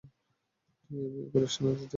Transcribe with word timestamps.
তুই 0.83 0.97
এই 0.99 1.09
বিয়ে 1.13 1.27
করিস 1.33 1.55
না, 1.61 1.67
আদিতি! 1.71 1.85